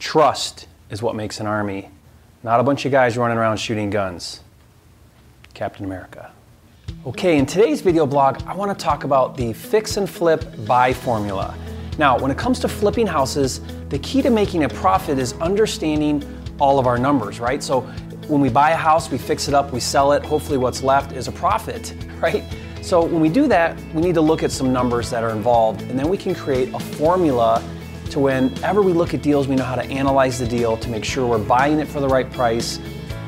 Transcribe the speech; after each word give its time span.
Trust 0.00 0.66
is 0.88 1.02
what 1.02 1.14
makes 1.14 1.40
an 1.40 1.46
army, 1.46 1.90
not 2.42 2.58
a 2.58 2.62
bunch 2.62 2.86
of 2.86 2.90
guys 2.90 3.18
running 3.18 3.36
around 3.36 3.58
shooting 3.58 3.90
guns. 3.90 4.40
Captain 5.52 5.84
America. 5.84 6.32
Okay, 7.04 7.36
in 7.36 7.44
today's 7.44 7.82
video 7.82 8.06
blog, 8.06 8.42
I 8.46 8.54
want 8.54 8.76
to 8.76 8.82
talk 8.82 9.04
about 9.04 9.36
the 9.36 9.52
fix 9.52 9.98
and 9.98 10.08
flip 10.08 10.42
buy 10.66 10.94
formula. 10.94 11.54
Now, 11.98 12.18
when 12.18 12.30
it 12.30 12.38
comes 12.38 12.58
to 12.60 12.68
flipping 12.68 13.06
houses, 13.06 13.60
the 13.90 13.98
key 13.98 14.22
to 14.22 14.30
making 14.30 14.64
a 14.64 14.70
profit 14.70 15.18
is 15.18 15.34
understanding 15.34 16.24
all 16.58 16.78
of 16.78 16.86
our 16.86 16.96
numbers, 16.96 17.38
right? 17.38 17.62
So 17.62 17.82
when 18.26 18.40
we 18.40 18.48
buy 18.48 18.70
a 18.70 18.76
house, 18.76 19.10
we 19.10 19.18
fix 19.18 19.48
it 19.48 19.54
up, 19.54 19.70
we 19.70 19.80
sell 19.80 20.12
it, 20.12 20.24
hopefully 20.24 20.56
what's 20.56 20.82
left 20.82 21.12
is 21.12 21.28
a 21.28 21.32
profit, 21.32 21.94
right? 22.20 22.42
So 22.80 23.04
when 23.04 23.20
we 23.20 23.28
do 23.28 23.46
that, 23.48 23.78
we 23.92 24.00
need 24.00 24.14
to 24.14 24.22
look 24.22 24.42
at 24.42 24.50
some 24.50 24.72
numbers 24.72 25.10
that 25.10 25.22
are 25.22 25.30
involved, 25.30 25.82
and 25.82 25.98
then 25.98 26.08
we 26.08 26.16
can 26.16 26.34
create 26.34 26.72
a 26.72 26.78
formula 26.78 27.62
to 28.10 28.20
whenever 28.20 28.82
we 28.82 28.92
look 28.92 29.14
at 29.14 29.22
deals, 29.22 29.48
we 29.48 29.54
know 29.54 29.64
how 29.64 29.76
to 29.76 29.84
analyze 29.84 30.38
the 30.38 30.46
deal 30.46 30.76
to 30.76 30.88
make 30.88 31.04
sure 31.04 31.26
we're 31.26 31.38
buying 31.38 31.78
it 31.78 31.88
for 31.88 32.00
the 32.00 32.08
right 32.08 32.30
price 32.30 32.80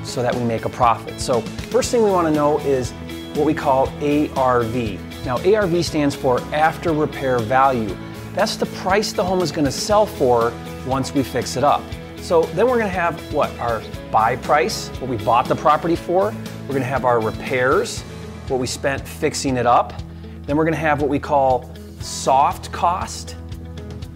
so 0.05 0.23
that 0.23 0.35
we 0.35 0.43
make 0.45 0.65
a 0.65 0.69
profit. 0.69 1.21
So 1.21 1.41
first 1.71 1.91
thing 1.91 2.03
we 2.03 2.11
want 2.11 2.27
to 2.27 2.35
know 2.35 2.59
is 2.61 2.91
what 3.35 3.47
we 3.47 3.55
call 3.55 3.89
ARV. 4.03 5.25
Now 5.25 5.39
ARV 5.39 5.85
stands 5.85 6.15
for 6.15 6.41
after 6.53 6.93
repair 6.93 7.39
value. 7.39 7.97
That's 8.35 8.57
the 8.57 8.67
price 8.67 9.13
the 9.13 9.25
home 9.25 9.41
is 9.41 9.53
going 9.53 9.65
to 9.65 9.73
sell 9.73 10.07
for 10.07 10.53
once 10.87 11.15
we 11.15 11.23
fix 11.23 11.57
it 11.57 11.65
up. 11.65 11.83
So 12.17 12.43
then 12.43 12.67
we're 12.67 12.79
going 12.79 12.87
to 12.87 12.89
have 12.89 13.21
what? 13.33 13.51
Our 13.59 13.83
buy 14.11 14.37
price, 14.37 14.89
what 15.01 15.11
we 15.11 15.17
bought 15.19 15.47
the 15.47 15.57
property 15.57 15.97
for. 15.97 16.35
We're 16.63 16.69
going 16.69 16.81
to 16.81 16.87
have 16.89 17.05
our 17.05 17.21
repairs, 17.21 18.01
what 18.49 18.61
we 18.61 18.67
spent 18.67 19.07
fixing 19.07 19.57
it 19.57 19.67
up. 19.67 19.93
Then 20.47 20.57
we're 20.57 20.65
going 20.65 20.75
to 20.75 20.81
have 20.81 21.01
what 21.01 21.11
we 21.11 21.19
call 21.19 21.73
soft 22.01 22.73
cost. 22.73 23.37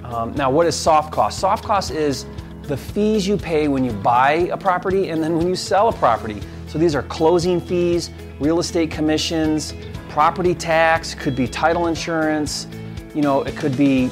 Um, 0.08 0.32
now, 0.34 0.50
what 0.50 0.66
is 0.66 0.76
soft 0.76 1.12
cost? 1.12 1.40
Soft 1.40 1.64
cost 1.64 1.90
is 1.90 2.26
the 2.62 2.76
fees 2.76 3.26
you 3.26 3.36
pay 3.36 3.68
when 3.68 3.84
you 3.84 3.92
buy 3.92 4.48
a 4.52 4.56
property 4.56 5.10
and 5.10 5.22
then 5.22 5.36
when 5.36 5.48
you 5.48 5.54
sell 5.56 5.88
a 5.88 5.92
property. 5.92 6.40
So 6.68 6.78
these 6.78 6.94
are 6.94 7.02
closing 7.04 7.60
fees, 7.60 8.10
real 8.40 8.58
estate 8.58 8.90
commissions, 8.90 9.74
property 10.08 10.54
tax, 10.54 11.14
could 11.14 11.36
be 11.36 11.46
title 11.46 11.86
insurance, 11.86 12.66
you 13.14 13.22
know, 13.22 13.42
it 13.42 13.56
could 13.56 13.76
be 13.76 14.10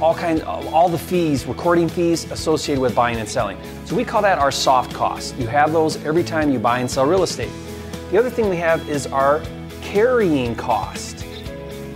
all 0.00 0.14
kinds, 0.14 0.42
all 0.42 0.88
the 0.88 0.98
fees, 0.98 1.46
recording 1.46 1.88
fees 1.88 2.30
associated 2.30 2.80
with 2.80 2.94
buying 2.94 3.18
and 3.18 3.28
selling. 3.28 3.58
So 3.84 3.94
we 3.94 4.04
call 4.04 4.22
that 4.22 4.38
our 4.38 4.50
soft 4.50 4.92
cost. 4.92 5.36
You 5.36 5.46
have 5.46 5.72
those 5.72 6.02
every 6.04 6.24
time 6.24 6.50
you 6.50 6.58
buy 6.58 6.80
and 6.80 6.90
sell 6.90 7.06
real 7.06 7.22
estate. 7.22 7.50
The 8.10 8.18
other 8.18 8.30
thing 8.30 8.48
we 8.48 8.56
have 8.56 8.88
is 8.88 9.06
our 9.06 9.42
carrying 9.80 10.54
cost. 10.54 11.24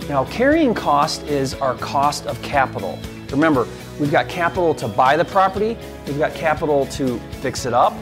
Now, 0.07 0.25
carrying 0.25 0.73
cost 0.73 1.23
is 1.23 1.53
our 1.55 1.75
cost 1.75 2.25
of 2.25 2.41
capital. 2.41 2.97
Remember, 3.31 3.67
we've 3.99 4.11
got 4.11 4.27
capital 4.27 4.73
to 4.75 4.87
buy 4.87 5.15
the 5.15 5.25
property, 5.25 5.77
we've 6.07 6.17
got 6.17 6.33
capital 6.33 6.85
to 6.87 7.19
fix 7.41 7.65
it 7.65 7.73
up, 7.73 7.93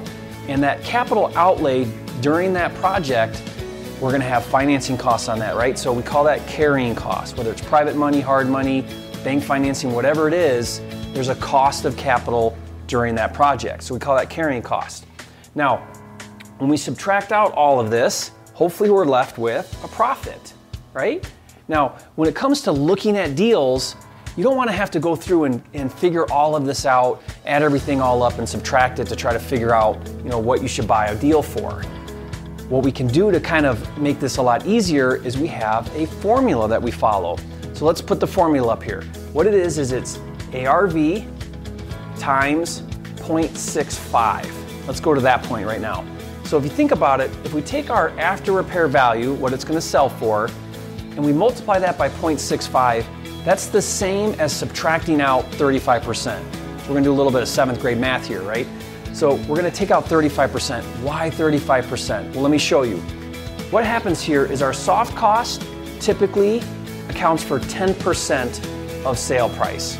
and 0.48 0.64
that 0.64 0.82
capital 0.84 1.32
outlay 1.36 1.86
during 2.22 2.54
that 2.54 2.74
project, 2.76 3.42
we're 4.00 4.12
to 4.18 4.28
have 4.28 4.46
financing 4.46 4.98
costs 4.98 5.28
on 5.28 5.40
that, 5.40 5.56
right? 5.56 5.78
So 5.78 5.92
we 5.92 6.04
call 6.04 6.24
that 6.26 6.46
carrying 6.48 6.96
cost, 6.96 7.36
whether 7.38 7.52
it's 7.52 7.62
private 7.62 7.96
money, 7.96 8.22
hard 8.22 8.48
money, 8.48 8.86
bank 9.24 9.44
financing, 9.44 9.92
whatever 9.92 10.28
it 10.28 10.34
is, 10.34 10.82
there's 11.14 11.30
a 11.30 11.36
cost 11.36 11.86
of 11.86 11.98
capital 11.98 12.56
during 12.86 13.16
that 13.16 13.34
project. 13.34 13.84
So 13.84 13.94
we 13.94 14.00
call 14.00 14.16
that 14.16 14.30
carrying 14.30 14.62
cost. 14.62 15.06
Now, 15.56 15.78
when 16.60 16.70
we 16.70 16.78
subtract 16.78 17.32
out 17.32 17.52
all 17.54 17.80
of 17.80 17.90
this, 17.90 18.32
hopefully 18.54 18.90
we're 18.90 19.06
left 19.06 19.38
with 19.38 19.80
a 19.84 19.88
profit, 19.88 20.54
right? 20.94 21.30
Now, 21.68 21.98
when 22.16 22.30
it 22.30 22.36
comes 22.36 22.62
to 22.62 22.72
looking 22.72 23.18
at 23.18 23.36
deals, 23.36 23.96
you 24.38 24.44
don't 24.44 24.56
want 24.56 24.70
to 24.70 24.76
have 24.76 24.92
to 24.92 25.00
go 25.00 25.16
through 25.16 25.46
and, 25.46 25.64
and 25.74 25.92
figure 25.92 26.32
all 26.32 26.56
of 26.56 26.66
this 26.66 26.86
out, 26.86 27.24
add 27.48 27.64
everything 27.64 28.00
all 28.00 28.22
up 28.22 28.38
and 28.38 28.48
subtract 28.48 29.00
it 29.00 29.08
to 29.08 29.16
try 29.16 29.34
to 29.34 29.40
figure 29.40 29.74
out, 29.74 30.00
you 30.24 30.30
know, 30.30 30.38
what 30.38 30.62
you 30.62 30.68
should 30.68 30.88
buy 30.88 31.08
a 31.08 31.16
deal 31.16 31.42
for. 31.42 31.82
What 32.70 32.84
we 32.84 32.92
can 32.92 33.08
do 33.08 33.32
to 33.32 33.40
kind 33.40 33.66
of 33.66 33.98
make 33.98 34.20
this 34.20 34.38
a 34.38 34.42
lot 34.42 34.66
easier 34.68 35.16
is 35.26 35.40
we 35.40 35.48
have 35.48 35.94
a 35.96 36.06
formula 36.06 36.68
that 36.70 36.80
we 36.80 36.92
follow. 36.92 37.38
So 37.74 37.86
let's 37.86 38.02
put 38.02 38.20
the 38.20 38.28
formula 38.28 38.74
up 38.74 38.84
here. 38.84 39.02
What 39.34 39.48
it 39.48 39.56
is 39.56 39.80
is 39.80 39.92
it's 39.92 40.20
ARV 40.54 41.26
times 42.20 42.82
0.65. 43.16 44.88
Let's 44.88 45.00
go 45.00 45.16
to 45.16 45.22
that 45.22 45.42
point 45.44 45.66
right 45.66 45.82
now. 45.82 46.06
So 46.44 46.58
if 46.58 46.64
you 46.64 46.70
think 46.70 46.92
about 46.92 47.22
it, 47.22 47.32
if 47.44 47.54
we 47.54 47.62
take 47.62 47.90
our 47.90 48.10
after 48.20 48.52
repair 48.52 48.88
value, 48.88 49.34
what 49.34 49.52
it's 49.52 49.64
going 49.64 49.78
to 49.78 49.82
sell 49.82 50.10
for, 50.10 50.50
and 51.12 51.26
we 51.26 51.34
multiply 51.34 51.80
that 51.80 51.98
by 51.98 52.08
0.65, 52.08 53.06
that's 53.48 53.68
the 53.68 53.82
same 53.82 54.34
as 54.42 54.52
subtracting 54.52 55.22
out 55.22 55.46
35%. 55.52 56.14
So 56.14 56.90
we're 56.90 56.96
to 56.98 57.02
do 57.02 57.14
a 57.14 57.16
little 57.16 57.32
bit 57.32 57.42
of 57.42 57.48
seventh 57.48 57.80
grade 57.80 57.98
math 57.98 58.28
here, 58.28 58.42
right? 58.42 58.68
So 59.14 59.36
we're 59.48 59.62
to 59.62 59.72
take 59.72 59.90
out 59.90 60.04
35%. 60.04 60.84
Why 61.02 61.30
35%? 61.30 62.34
Well, 62.34 62.42
let 62.44 62.52
me 62.52 62.58
show 62.58 62.82
you. 62.82 62.98
What 63.72 63.86
happens 63.86 64.22
here 64.22 64.46
is 64.46 64.62
our 64.62 64.74
soft 64.74 65.16
cost 65.16 65.66
typically 66.02 66.62
accounts 67.08 67.42
for 67.42 67.62
10% 67.62 69.06
of 69.06 69.18
sale 69.18 69.48
price. 69.52 69.98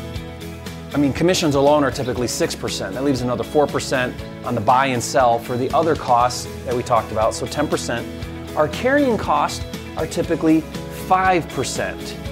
I 0.92 0.98
mean, 0.98 1.14
commissions 1.14 1.54
alone 1.54 1.84
are 1.84 1.90
typically 1.90 2.26
6%. 2.26 2.92
That 2.92 3.02
leaves 3.02 3.22
another 3.22 3.44
4% 3.44 4.44
on 4.44 4.54
the 4.56 4.60
buy 4.60 4.88
and 4.88 5.02
sell 5.02 5.38
for 5.38 5.56
the 5.56 5.70
other 5.74 5.96
costs 5.96 6.46
that 6.66 6.76
we 6.76 6.82
talked 6.82 7.12
about, 7.12 7.32
so 7.32 7.46
10%. 7.46 8.56
Our 8.56 8.68
carrying 8.68 9.16
costs 9.16 9.64
are 9.96 10.06
typically 10.06 10.60
5% 11.08 12.27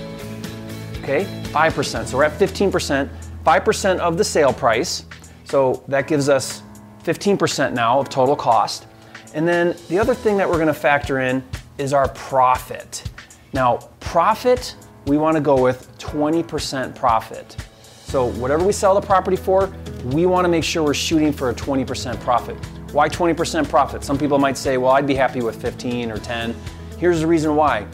okay? 1.07 1.25
5%. 1.53 2.07
So 2.07 2.17
we're 2.17 2.25
at 2.25 2.39
15%, 2.39 3.09
5% 3.45 3.99
of 3.99 4.19
the 4.19 4.25
sale 4.25 4.53
price. 4.53 5.05
So 5.45 5.85
that 5.87 6.09
gives 6.09 6.29
us 6.29 6.63
15% 7.05 7.73
now 7.73 8.01
of 8.01 8.09
total 8.09 8.35
cost. 8.35 8.87
And 9.35 9.47
then 9.47 9.77
the 9.89 9.99
other 9.99 10.15
thing 10.15 10.37
that 10.39 10.49
we're 10.49 10.59
gonna 10.59 10.75
factor 10.75 11.21
in 11.21 11.45
is 11.79 11.93
our 11.93 12.09
profit. 12.09 13.09
Now, 13.53 13.77
profit, 14.01 14.75
we 15.07 15.17
wanna 15.17 15.41
go 15.41 15.61
with 15.61 15.97
20% 15.99 16.97
profit. 16.97 17.57
So 17.83 18.27
whatever 18.33 18.65
we 18.65 18.73
sell 18.73 18.95
the 18.95 19.07
property 19.07 19.37
for, 19.37 19.73
we 20.07 20.27
wanna 20.27 20.49
make 20.49 20.65
sure 20.65 20.83
we're 20.83 20.95
shooting 20.95 21.33
for 21.33 21.51
a 21.51 21.55
20% 21.55 22.19
profit. 22.21 22.57
Why 22.93 23.09
20% 23.09 23.69
profit? 23.69 24.03
Some 24.03 24.19
people 24.19 24.39
might 24.39 24.57
say, 24.57 24.77
well, 24.77 24.93
I'd 24.93 25.07
be 25.07 25.15
happy 25.15 25.41
with 25.41 25.61
15 25.61 26.11
or 26.11 26.19
10. 26.19 26.55
Here's 26.99 27.21
the 27.21 27.27
reason 27.27 27.55
why. 27.55 27.87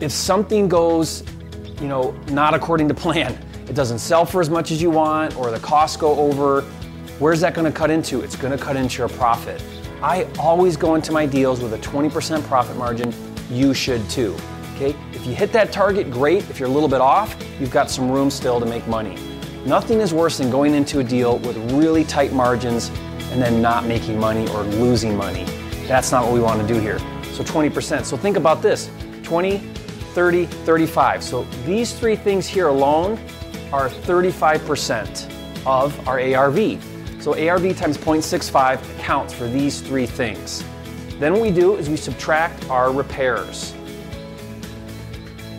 If 0.00 0.12
something 0.12 0.68
goes 0.68 1.24
you 1.84 1.90
know, 1.90 2.12
not 2.30 2.54
according 2.54 2.88
to 2.88 2.94
plan. 2.94 3.38
It 3.68 3.74
doesn't 3.74 3.98
sell 3.98 4.24
for 4.24 4.40
as 4.40 4.48
much 4.48 4.70
as 4.70 4.80
you 4.80 4.88
want, 4.88 5.36
or 5.36 5.50
the 5.50 5.58
costs 5.58 5.98
go 5.98 6.18
over. 6.18 6.62
Where's 7.18 7.42
that 7.42 7.54
to 7.54 7.70
cut 7.70 7.90
into? 7.90 8.22
It's 8.22 8.36
to 8.36 8.56
cut 8.56 8.74
into 8.76 8.98
your 9.00 9.10
profit. 9.10 9.62
I 10.00 10.26
always 10.38 10.78
go 10.78 10.94
into 10.94 11.12
my 11.12 11.26
deals 11.26 11.60
with 11.60 11.74
a 11.74 11.78
20% 11.78 12.42
profit 12.44 12.78
margin. 12.78 13.12
You 13.50 13.74
should 13.74 14.08
too. 14.08 14.34
Okay? 14.74 14.96
If 15.12 15.26
you 15.26 15.34
hit 15.34 15.52
that 15.52 15.72
target, 15.72 16.10
great. 16.10 16.48
If 16.48 16.58
you're 16.58 16.70
a 16.70 16.72
little 16.72 16.88
bit 16.88 17.02
off, 17.02 17.36
you've 17.60 17.70
got 17.70 17.90
some 17.90 18.10
room 18.10 18.30
still 18.30 18.58
to 18.60 18.66
make 18.66 18.86
money. 18.86 19.18
Nothing 19.66 20.00
is 20.00 20.14
worse 20.14 20.38
than 20.38 20.50
going 20.50 20.72
into 20.72 21.00
a 21.00 21.04
deal 21.04 21.36
with 21.40 21.58
really 21.72 22.04
tight 22.04 22.32
margins 22.32 22.88
and 23.30 23.42
then 23.42 23.60
not 23.60 23.84
making 23.84 24.18
money 24.18 24.48
or 24.52 24.62
losing 24.62 25.14
money. 25.14 25.44
That's 25.86 26.10
not 26.10 26.24
what 26.24 26.32
we 26.32 26.40
want 26.40 26.62
to 26.62 26.66
do 26.66 26.80
here. 26.80 26.98
So 27.34 27.44
20%. 27.44 28.06
So 28.06 28.16
think 28.16 28.38
about 28.38 28.62
this 28.62 28.88
20, 29.22 29.73
30, 30.14 30.46
35. 30.46 31.22
So 31.24 31.42
these 31.66 31.92
three 31.92 32.14
things 32.14 32.46
here 32.46 32.68
alone 32.68 33.18
are 33.72 33.88
35% 33.88 35.66
of 35.66 36.08
our 36.08 36.20
ARV. 36.20 36.82
So 37.20 37.32
ARV 37.32 37.76
times 37.76 37.98
0.65 37.98 38.98
accounts 38.98 39.34
for 39.34 39.48
these 39.48 39.80
three 39.80 40.06
things. 40.06 40.62
Then 41.18 41.32
what 41.32 41.42
we 41.42 41.50
do 41.50 41.74
is 41.76 41.90
we 41.90 41.96
subtract 41.96 42.70
our 42.70 42.92
repairs. 42.92 43.74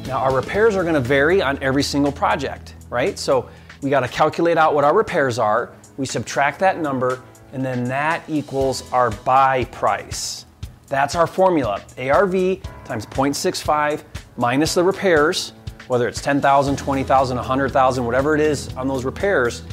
Now 0.08 0.20
our 0.20 0.34
repairs 0.34 0.76
are 0.76 0.84
going 0.84 0.96
to 0.96 1.02
vary 1.02 1.42
on 1.42 1.62
every 1.62 1.84
single 1.84 2.12
project, 2.12 2.76
right? 2.90 3.20
So 3.20 3.50
we 3.82 3.90
got 3.90 4.02
to 4.02 4.08
calculate 4.08 4.58
out 4.58 4.74
what 4.74 4.86
our 4.86 4.96
repairs 4.96 5.38
are. 5.38 5.74
We 5.98 6.06
subtract 6.06 6.60
that 6.60 6.80
number 6.80 7.22
and 7.52 7.64
then 7.64 7.84
that 7.86 8.24
equals 8.30 8.90
our 8.94 9.12
buy 9.12 9.66
price. 9.66 10.46
That's 10.88 11.16
our 11.16 11.28
formula. 11.28 11.82
ARV 11.98 12.62
times 12.86 13.06
0.65 13.08 14.04
minus 14.38 14.74
the 14.74 14.84
repairs, 14.84 15.54
whether 15.88 16.08
it's 16.08 16.22
10,000, 16.22 16.78
20,000, 16.78 17.38
100,000, 17.38 18.06
whatever 18.06 18.36
it 18.36 18.42
is 18.42 18.74
on 18.76 18.88
those 18.88 19.06
repairs, 19.06 19.64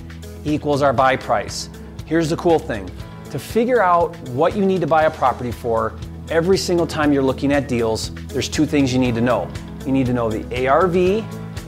equals 0.44 0.82
our 0.82 0.92
buy 0.92 1.16
price. 1.16 1.68
Here's 2.06 2.28
the 2.30 2.36
cool 2.36 2.58
thing. 2.58 2.90
To 3.30 3.38
figure 3.38 3.82
out 3.82 4.16
what 4.30 4.56
you 4.56 4.66
need 4.66 4.80
to 4.82 4.86
buy 4.86 5.04
a 5.04 5.10
property 5.10 5.52
for, 5.52 5.94
every 6.28 6.58
single 6.58 6.86
time 6.86 7.12
you're 7.12 7.22
looking 7.22 7.52
at 7.52 7.68
deals, 7.68 8.14
there's 8.26 8.48
two 8.48 8.66
things 8.66 8.92
you 8.92 8.98
need 8.98 9.14
to 9.14 9.20
know. 9.20 9.50
You 9.86 9.92
need 9.92 10.06
to 10.06 10.12
know 10.12 10.30
the 10.30 10.68
ARV 10.68 10.96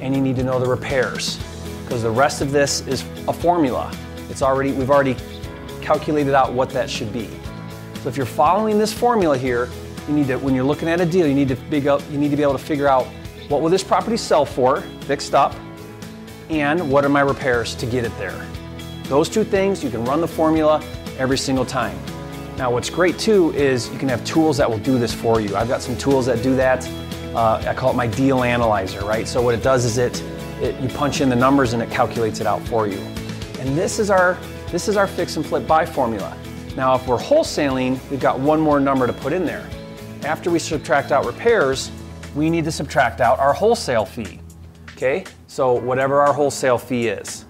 and 0.00 0.14
you 0.14 0.20
need 0.20 0.37
to 0.37 0.44
know 0.44 0.58
the 0.58 0.67
repairs 0.67 1.38
because 1.85 2.02
the 2.02 2.11
rest 2.11 2.41
of 2.41 2.52
this 2.52 2.87
is 2.87 3.02
a 3.29 3.32
formula. 3.32 3.93
It's 4.29 4.43
already 4.43 4.73
we've 4.73 4.91
already 4.91 5.17
calculated 5.81 6.35
out 6.35 6.52
what 6.52 6.70
that 6.70 6.88
should 6.88 7.12
be. 7.12 7.29
So 8.02 8.08
if 8.08 8.17
you're 8.17 8.26
following 8.26 8.79
this 8.79 8.93
formula 8.93 9.37
here, 9.37 9.69
you 10.09 10.15
need 10.15 10.27
to, 10.29 10.37
when 10.39 10.55
you're 10.55 10.65
looking 10.65 10.89
at 10.89 11.01
a 11.01 11.06
deal, 11.06 11.27
you 11.27 11.35
need 11.35 11.49
to 11.49 11.56
big 11.56 11.87
up, 11.87 12.03
you 12.11 12.19
need 12.19 12.31
to 12.31 12.37
be 12.37 12.43
able 12.43 12.53
to 12.53 12.59
figure 12.59 12.89
out 12.89 13.06
what 13.49 13.62
will 13.62 13.71
this 13.71 13.85
property 13.85 14.17
sell 14.17 14.45
for, 14.45 14.81
fixed 15.03 15.35
up, 15.35 15.55
and 16.51 16.91
what 16.91 17.05
are 17.05 17.09
my 17.09 17.21
repairs 17.21 17.75
to 17.77 17.87
get 17.87 18.05
it 18.05 18.17
there. 18.19 18.47
Those 19.05 19.29
two 19.29 19.45
things, 19.45 19.83
you 19.83 19.91
can 19.91 20.05
run 20.05 20.21
the 20.21 20.29
formula 20.29 20.83
every 21.19 21.39
single 21.39 21.65
time. 21.65 21.99
Now, 22.56 22.71
what's 22.71 22.89
great 22.89 23.19
too 23.19 23.53
is 23.53 23.91
you 23.91 23.99
can 23.99 24.09
have 24.09 24.25
tools 24.25 24.56
that 24.59 24.71
will 24.71 24.79
do 24.79 24.99
this 24.99 25.12
for 25.12 25.41
you. 25.41 25.56
I've 25.56 25.69
got 25.69 25.83
some 25.83 25.97
tools 25.97 26.27
that 26.27 26.43
do 26.43 26.55
that. 26.56 26.89
Uh, 27.35 27.62
I 27.67 27.75
call 27.75 27.91
it 27.91 27.97
my 27.97 28.06
deal 28.06 28.45
analyzer, 28.45 29.01
right? 29.05 29.27
So 29.27 29.43
what 29.43 29.55
it 29.55 29.62
does 29.62 29.85
is 29.85 29.99
it, 29.99 30.23
it 30.61 30.81
you 30.81 30.89
punch 30.89 31.21
in 31.21 31.29
the 31.29 31.37
numbers 31.37 31.73
and 31.73 31.83
it 31.83 31.91
calculates 31.91 32.41
it 32.41 32.47
out 32.47 32.62
for 32.69 32.87
you. 32.87 32.99
And 33.59 33.77
this 33.77 33.99
is 33.99 34.09
our 34.09 34.39
this 34.71 34.89
is 34.89 34.97
our 34.97 35.06
fix 35.06 35.37
and 35.37 35.45
flip 35.45 35.67
buy 35.67 35.85
formula. 35.85 36.37
Now, 36.77 36.95
if 36.95 37.06
we're 37.06 37.19
wholesaling, 37.19 37.99
we've 38.11 38.21
got 38.21 38.39
one 38.39 38.61
more 38.61 38.81
number 38.81 39.06
to 39.06 39.12
put 39.12 39.33
in 39.33 39.45
there. 39.45 39.69
After 40.25 40.50
we 40.50 40.59
subtract 40.59 41.12
out 41.12 41.26
repairs, 41.26 41.91
we 42.35 42.49
need 42.49 42.65
to 42.65 42.73
subtract 42.73 43.21
out 43.21 43.38
our 43.38 43.53
wholesale 43.53 44.06
fee. 44.06 44.41
Okay, 44.93 45.25
so 45.47 45.75
whatever 45.75 46.21
our 46.21 46.32
wholesale 46.32 46.79
fee 46.79 47.09
is. 47.09 47.44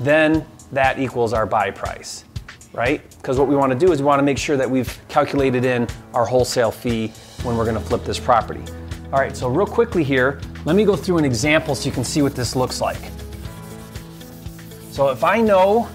Then 0.00 0.46
that 0.72 0.98
equals 0.98 1.32
our 1.32 1.46
buy 1.46 1.70
price, 1.70 2.24
right? 2.72 3.08
Because 3.16 3.38
what 3.38 3.46
we 3.48 3.56
want 3.56 3.72
to 3.72 3.78
do 3.78 3.92
is 3.92 4.00
we 4.00 4.06
want 4.06 4.18
to 4.18 4.24
make 4.24 4.38
sure 4.38 4.56
that 4.56 4.68
we've 4.68 4.98
calculated 5.08 5.64
in 5.64 5.86
our 6.12 6.24
wholesale 6.24 6.70
fee 6.70 7.08
when 7.42 7.56
we're 7.56 7.64
going 7.64 7.76
to 7.76 7.80
flip 7.80 8.04
this 8.04 8.18
property. 8.18 8.62
All 9.12 9.18
right, 9.18 9.36
so 9.36 9.48
real 9.48 9.66
quickly 9.66 10.04
here, 10.04 10.40
let 10.64 10.76
me 10.76 10.84
go 10.84 10.96
through 10.96 11.18
an 11.18 11.24
example 11.24 11.74
so 11.74 11.86
you 11.86 11.92
can 11.92 12.04
see 12.04 12.20
what 12.20 12.34
this 12.34 12.54
looks 12.54 12.80
like. 12.80 13.00
So 14.90 15.08
if 15.10 15.24
I 15.24 15.40
know 15.40 15.88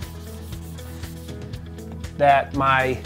that 2.17 2.55
my, 2.55 3.01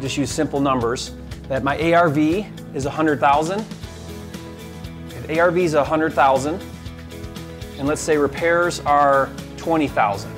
just 0.00 0.16
use 0.16 0.30
simple 0.30 0.60
numbers, 0.60 1.12
that 1.48 1.64
my 1.64 1.92
ARV 1.92 2.18
is 2.74 2.84
100,000, 2.84 3.64
if 5.10 5.38
ARV 5.38 5.58
is 5.58 5.74
100,000, 5.74 6.62
and 7.78 7.86
let's 7.86 8.00
say 8.00 8.16
repairs 8.16 8.80
are 8.80 9.30
20,000. 9.56 10.32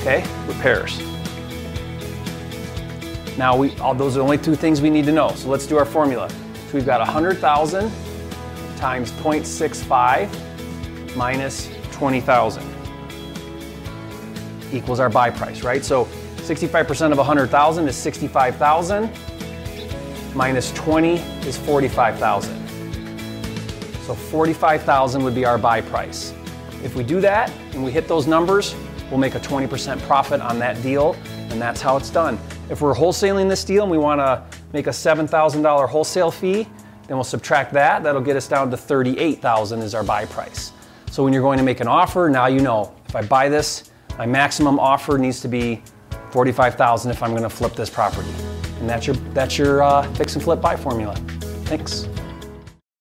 Okay, 0.00 0.24
repairs. 0.46 0.98
Now 3.38 3.56
we, 3.56 3.76
all, 3.78 3.94
those 3.94 4.16
are 4.16 4.18
the 4.18 4.24
only 4.24 4.38
two 4.38 4.54
things 4.54 4.80
we 4.80 4.90
need 4.90 5.06
to 5.06 5.12
know. 5.12 5.30
So 5.30 5.48
let's 5.48 5.66
do 5.66 5.78
our 5.78 5.84
formula. 5.84 6.28
So 6.28 6.74
we've 6.74 6.86
got 6.86 7.00
100,000 7.00 7.90
times 8.76 9.10
0.65 9.12 11.16
minus 11.16 11.70
20,000 11.92 12.62
equals 14.72 15.00
our 15.00 15.08
buy 15.08 15.30
price, 15.30 15.62
right? 15.62 15.84
So 15.84 16.08
65% 16.42 17.12
of 17.12 17.18
100,000 17.18 17.88
is 17.88 17.96
65,000 17.96 19.10
minus 20.34 20.72
20 20.72 21.14
is 21.46 21.56
45,000. 21.56 22.68
So 24.02 24.14
45,000 24.14 25.22
would 25.22 25.36
be 25.36 25.44
our 25.44 25.56
buy 25.56 25.80
price. 25.80 26.34
If 26.82 26.96
we 26.96 27.04
do 27.04 27.20
that 27.20 27.52
and 27.74 27.84
we 27.84 27.92
hit 27.92 28.08
those 28.08 28.26
numbers, 28.26 28.74
we'll 29.08 29.20
make 29.20 29.36
a 29.36 29.40
20% 29.40 30.00
profit 30.02 30.40
on 30.40 30.58
that 30.58 30.82
deal, 30.82 31.16
and 31.50 31.62
that's 31.62 31.80
how 31.80 31.96
it's 31.96 32.10
done. 32.10 32.40
If 32.68 32.80
we're 32.80 32.94
wholesaling 32.94 33.48
this 33.48 33.62
deal 33.62 33.82
and 33.82 33.90
we 33.90 33.98
want 33.98 34.20
to 34.20 34.42
make 34.72 34.88
a 34.88 34.90
$7,000 34.90 35.88
wholesale 35.88 36.32
fee, 36.32 36.64
then 37.06 37.16
we'll 37.16 37.22
subtract 37.22 37.72
that. 37.74 38.02
That'll 38.02 38.20
get 38.20 38.36
us 38.36 38.48
down 38.48 38.68
to 38.72 38.76
38,000 38.76 39.80
is 39.80 39.94
our 39.94 40.02
buy 40.02 40.24
price. 40.24 40.72
So 41.08 41.22
when 41.22 41.32
you're 41.32 41.42
going 41.42 41.58
to 41.58 41.64
make 41.64 41.78
an 41.78 41.88
offer, 41.88 42.28
now 42.28 42.46
you 42.46 42.60
know 42.60 42.92
if 43.06 43.14
I 43.14 43.22
buy 43.22 43.48
this 43.48 43.90
my 44.18 44.26
maximum 44.26 44.78
offer 44.78 45.16
needs 45.16 45.40
to 45.40 45.48
be 45.48 45.82
45,000 46.32 47.10
if 47.10 47.22
I'm 47.22 47.30
to 47.42 47.50
flip 47.50 47.74
this 47.74 47.90
property. 47.90 48.30
And 48.80 48.88
that's 48.88 49.06
your, 49.06 49.16
that's 49.34 49.58
your 49.58 49.82
uh, 49.82 50.02
fix 50.14 50.34
and 50.34 50.42
flip 50.42 50.60
buy 50.60 50.76
formula. 50.76 51.14
Thanks. 51.66 52.08